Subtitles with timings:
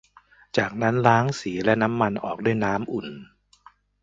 [0.57, 3.07] จากนั้นล้างสีและน้ำมันออกด้วยน้ำอุ่น